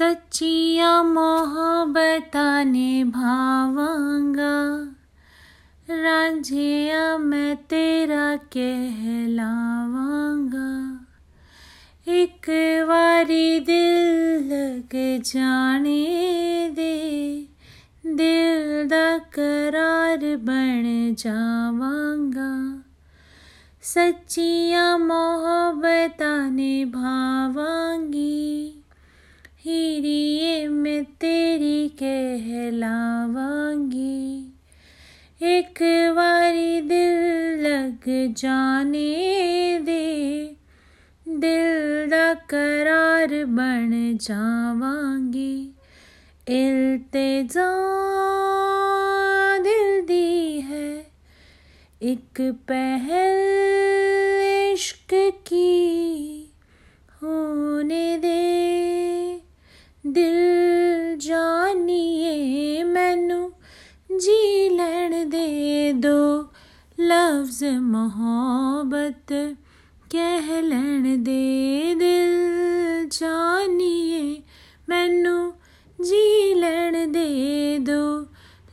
सच्चिया 0.00 1.02
मोहब्बता 1.02 2.62
निभावांगा। 2.62 4.84
राझिया 5.90 7.18
मैं 7.18 7.56
तेरा 7.56 8.36
कहलावांगा। 8.36 11.00
एक 12.12 12.46
बारी 12.88 13.60
दिल 13.60 14.52
लग 14.52 15.22
जाने 15.22 16.70
दे, 16.74 17.46
दिल 18.06 18.88
दा 18.88 19.18
करार 19.18 20.18
बन 20.18 21.16
जावांगा। 21.18 22.84
सच्चिया 23.82 24.98
मोहब्बता 24.98 26.50
निभावांगी। 26.50 28.79
हीरिए 29.64 30.68
मैं 30.68 31.04
तेरी 31.20 31.88
कहलावांगी। 31.88 32.64
एक 35.42 35.78
बारी 36.16 36.80
दिल 36.80 37.18
लग 37.60 38.06
जाने 38.36 39.10
दे, 39.82 40.06
दिल 41.26 42.08
दा 42.10 42.34
करार 42.50 43.34
बन 43.50 43.92
जावांगी। 44.22 45.54
इल्तेजा 46.48 47.68
दिल 49.58 50.00
दी 50.06 50.60
है, 50.60 50.90
एक 52.02 52.40
पहल 52.68 53.38
इश्क 54.72 55.14
की 55.46 55.72
होने 57.22 58.06
दे। 58.18 58.39
दो 66.00 66.18
लफ्ज 66.98 67.64
मोहब्बत, 67.64 69.32
कह 70.12 70.60
लैन 70.60 71.04
दे 71.24 71.94
दिल 71.94 72.34
जानिए, 73.12 74.22
मैनू 74.88 75.36
जी 75.98 76.54
लैन 76.54 77.12
दे 77.12 77.28
दो 77.78 78.02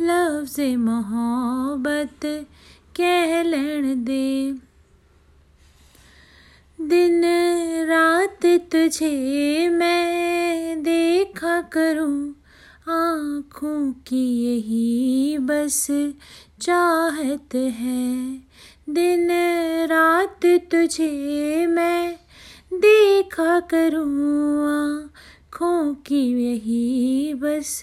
लफ्ज 0.00 0.60
मोहब्बत, 0.78 2.26
कह 2.96 3.42
लैन 3.42 4.04
दे। 4.04 4.52
दिन 6.78 7.22
रात 7.88 8.46
तुझे 8.72 9.68
मैं 9.68 10.82
देखा 10.82 11.60
करूँ, 11.72 12.34
आँखों 12.88 13.92
की 14.06 14.24
यही 14.44 15.38
बस 15.38 15.86
चाहत 16.64 17.54
है। 17.54 18.36
दिन 18.90 19.28
रात 19.84 20.46
तुझे 20.46 21.66
मैं 21.66 22.14
देखा 22.74 23.60
करूँ, 23.60 24.66
आँखों 24.66 25.94
की 25.94 26.22
यही 26.44 27.34
बस 27.34 27.80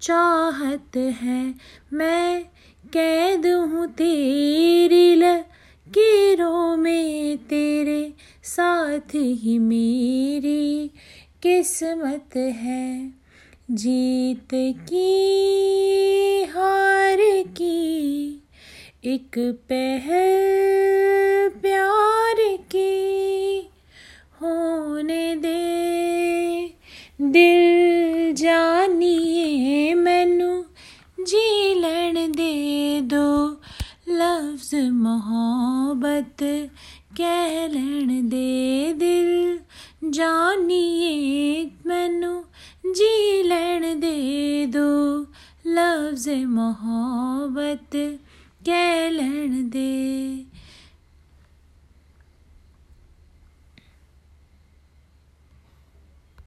चाहत 0.00 0.96
है। 0.96 1.54
मैं 1.92 2.44
कैद 2.92 3.46
हूँ 3.46 3.86
तेरी 3.86 5.14
लकीरों 5.14 6.76
में, 6.76 7.38
तेरे 7.38 8.14
साथ 8.42 9.14
ही 9.14 9.58
मेरी 9.58 10.90
किस्मत 11.42 12.36
है। 12.36 13.12
जीत 13.70 14.48
की 14.54 15.55
एक 19.05 19.37
पहल 19.69 21.49
प्यार 21.61 22.41
की 22.71 23.57
होने 24.41 25.35
दे 25.35 25.57
दिल 27.31 28.33
जानिए 28.35 29.93
मैनू 29.95 30.53
जी 31.25 31.73
लैन 31.81 32.31
दे 32.31 32.53
दो 33.09 33.27
लफ्ज 34.11 34.75
मोहब्बत 35.01 36.43
ਕਹਿ 37.17 37.67
ਲੈਣ 37.67 38.21
ਦੇ 38.29 38.93
ਦਿਲ 38.97 39.59
ਜਾਨੀਏ 40.11 41.65
ਮੈਨੂੰ 41.85 42.43
ਜੀ 42.95 43.43
ਲੈਣ 43.43 43.99
ਦੇ 43.99 44.65
ਦੋ 44.65 44.85
ਲਫ਼ਜ਼ 45.67 46.29
ਮੁਹੱਬਤ 46.45 47.95
कैलन 48.66 49.70
दे। 49.70 50.55